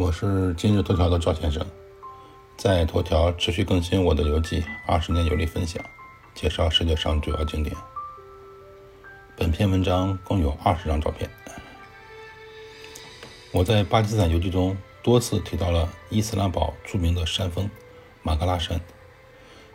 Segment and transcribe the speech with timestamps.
[0.00, 1.66] 我是今日头条的赵先生，
[2.56, 5.84] 在头条持续更新我的游记，二十年游历分享，
[6.36, 7.74] 介绍世界上主要景点。
[9.36, 11.28] 本篇文章共有二十张照片。
[13.50, 17.68] 我在巴基斯坦游记中多次提到了伊斯兰堡著名的山峰
[18.22, 18.80] 马格拉山，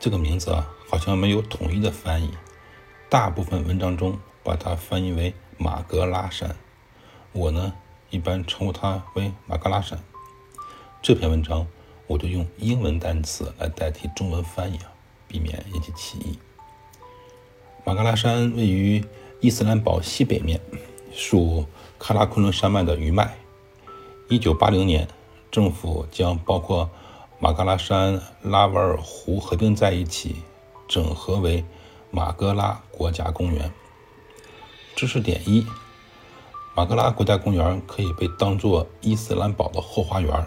[0.00, 2.30] 这个名字啊好像没有统一的翻译，
[3.10, 6.56] 大部分文章中把它翻译为马格拉山，
[7.32, 7.74] 我呢。
[8.10, 9.98] 一般称呼它为马格拉山。
[11.02, 11.66] 这篇文章
[12.06, 14.78] 我就用英文单词来代替中文翻译，
[15.26, 16.38] 避免引起歧义。
[17.84, 19.04] 马格拉山位于
[19.40, 20.60] 伊斯兰堡西北面，
[21.12, 21.66] 属
[21.98, 23.36] 喀拉昆仑山脉的余脉。
[24.28, 25.08] 一九八零年，
[25.50, 26.90] 政府将包括
[27.38, 30.42] 马格拉山、拉瓦尔湖合并在一起，
[30.88, 31.64] 整合为
[32.10, 33.72] 马格拉国家公园。
[34.94, 35.66] 知识点一。
[36.76, 40.46] 马格拉国家公园可以被当作伊斯兰堡的后花园。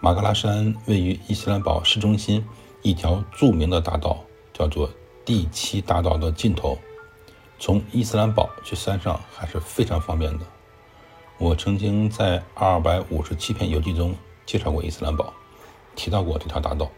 [0.00, 2.42] 马格拉山位于伊斯兰堡市中心
[2.80, 4.88] 一条著名的大道，叫做
[5.22, 6.78] 第七大道的尽头。
[7.58, 10.46] 从伊斯兰堡去山上还是非常方便的。
[11.36, 14.16] 我曾经在二百五十七篇游记中
[14.46, 15.30] 介绍过伊斯兰堡，
[15.94, 16.90] 提到过这条大道。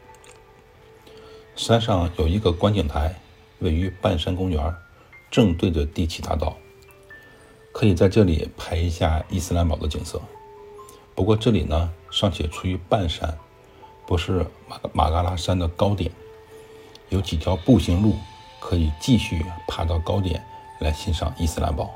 [1.56, 3.12] 山上有一个观景台，
[3.58, 4.72] 位于半山公园，
[5.32, 6.56] 正对着第七大道。
[7.78, 10.20] 可以在这里拍一下伊斯兰堡的景色，
[11.14, 13.38] 不过这里呢尚且处于半山，
[14.04, 16.10] 不是马马嘎拉山的高点，
[17.08, 18.16] 有几条步行路
[18.58, 20.44] 可以继续爬到高点
[20.80, 21.88] 来欣赏伊斯兰堡。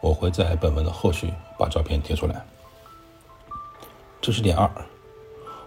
[0.00, 2.44] 我会在本文的后续把照片贴出来。
[4.20, 4.68] 知识点二，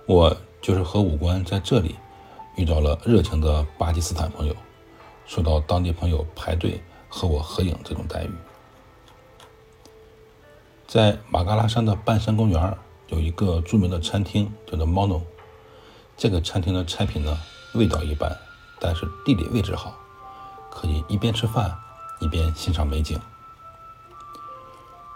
[0.08, 1.96] 我就是和武官在这里
[2.58, 4.54] 遇到了热情的巴基斯坦朋友，
[5.26, 8.30] 受到当地朋友排队和我合影这种待遇。
[10.96, 15.20] 在马嘎拉山的半山公园有一个著名的餐厅，叫做 Mono。
[16.16, 17.38] 这个餐厅的菜品呢，
[17.74, 18.34] 味道一般，
[18.80, 19.94] 但是地理位置好，
[20.72, 21.76] 可以一边吃饭
[22.22, 23.20] 一边欣赏美景。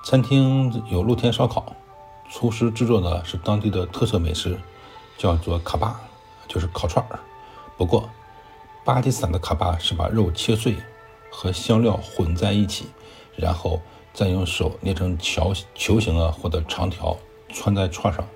[0.04, 1.74] 餐厅有露天烧烤，
[2.30, 4.60] 厨师制作的是当地的特色美食，
[5.18, 5.98] 叫做卡巴，
[6.50, 7.18] 就是烤串儿。
[7.78, 8.10] 不过，
[8.84, 10.76] 巴基斯坦的卡巴是把肉切碎
[11.32, 12.88] 和香料混在一起，
[13.38, 13.82] 然后。
[14.20, 17.18] 再用手捏成球球形啊，或者长条，
[17.54, 18.28] 穿在串上，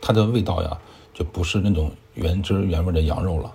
[0.00, 0.80] 它的味道呀，
[1.12, 3.52] 就不是那种原汁原味的羊肉了。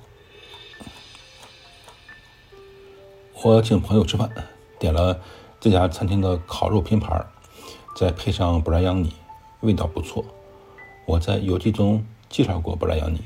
[3.42, 4.30] 我请朋友吃饭，
[4.78, 5.20] 点了
[5.60, 7.26] 这家餐厅的烤肉拼盘，
[7.98, 9.12] 再配上布拉扬尼，
[9.62, 10.24] 味道不错。
[11.08, 13.20] 我在游记中介绍过布拉扬尼，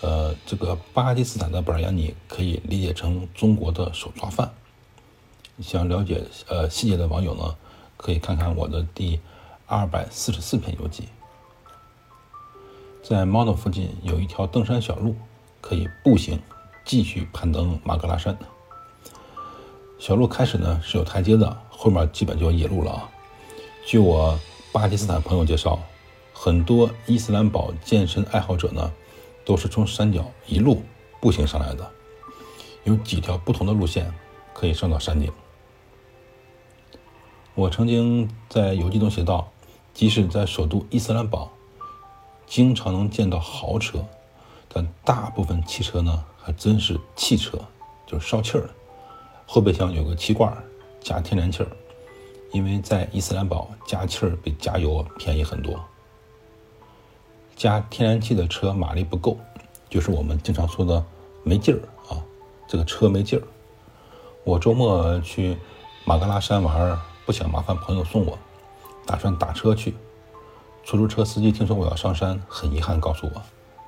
[0.00, 4.54] 呃，这个巴基斯坦的布拉扬尼可以理解成中国的手抓饭。
[5.60, 7.56] 想了解呃细节的网友呢，
[7.96, 9.20] 可以看看我的第
[9.66, 11.08] 二百四十四篇游记。
[13.02, 15.14] 在猫岛附近有一条登山小路，
[15.60, 16.40] 可以步行
[16.84, 18.36] 继续攀登马格拉山。
[19.98, 23.10] 小路开始呢是有台阶的，后面基本就野路了啊。
[23.84, 24.38] 据我
[24.72, 25.78] 巴基斯坦朋友介绍，
[26.32, 28.92] 很多伊斯兰堡健身爱好者呢，
[29.44, 30.82] 都是从山脚一路
[31.20, 31.88] 步行上来的，
[32.84, 34.12] 有几条不同的路线
[34.52, 35.32] 可以上到山顶。
[37.54, 39.46] 我曾经在游记中写道，
[39.92, 41.50] 即使在首都伊斯兰堡，
[42.46, 44.02] 经常能见到豪车，
[44.72, 47.58] 但大部分汽车呢，还真是汽车，
[48.06, 48.70] 就是烧气儿的，
[49.44, 50.50] 后备箱有个气罐
[51.02, 51.68] 加天然气儿，
[52.52, 55.78] 因为在伊斯兰堡加气儿比加油便宜很多。
[57.54, 59.36] 加天然气的车马力不够，
[59.90, 61.04] 就是我们经常说的
[61.44, 62.16] 没劲儿啊，
[62.66, 63.42] 这个车没劲儿。
[64.42, 65.58] 我周末去
[66.06, 66.98] 马格拉山玩儿。
[67.24, 68.36] 不想麻烦朋友送我，
[69.06, 69.94] 打算打车去。
[70.84, 73.42] 出租车司机听说我要上山，很遗憾告诉我，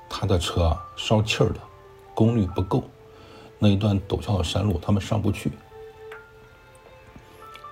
[0.09, 1.59] 他的车啊烧气儿的，
[2.13, 2.83] 功率不够，
[3.59, 5.51] 那一段陡峭的山路他们上不去。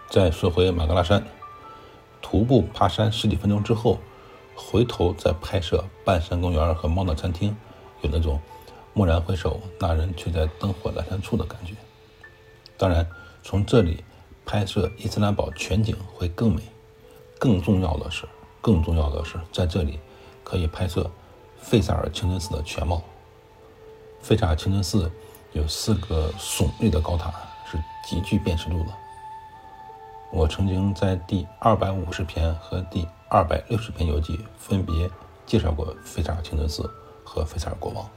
[0.10, 1.26] 再说回马格拉山，
[2.22, 3.98] 徒步爬山十几分钟之后，
[4.56, 7.56] 回头再拍摄半山公园和猫的餐厅，
[8.02, 8.38] 有那种
[8.96, 11.74] 蓦然回首，那人却在灯火阑珊处的感觉。
[12.78, 13.08] 当然，
[13.42, 14.04] 从这里。
[14.46, 16.62] 拍摄伊斯兰堡全景会更美，
[17.40, 18.28] 更重要的是，
[18.62, 20.00] 更重要的是，在这里
[20.44, 21.10] 可以拍摄
[21.58, 23.02] 费萨尔清真寺的全貌。
[24.22, 25.12] 费萨尔清真寺
[25.54, 27.34] 有四个耸立的高塔，
[27.66, 28.88] 是极具辨识度的。
[30.32, 35.10] 我曾经在第二百五十篇和第二百六十篇游记分别
[35.46, 36.90] 介绍过费萨尔清真寺
[37.24, 38.10] 和费萨尔国王。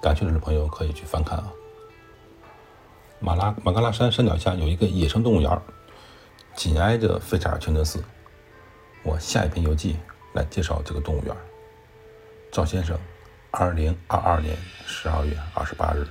[0.00, 1.52] 感兴趣的朋友可以去翻看啊。
[3.24, 5.62] 马拉马嘎拉山山脚下有一个野生动物园，
[6.56, 8.02] 紧挨着费查尔清真寺。
[9.04, 9.96] 我下一篇游记
[10.34, 11.36] 来介绍这个动物园。
[12.50, 12.98] 赵先生，
[13.52, 16.04] 二零二二年十二月二十八日。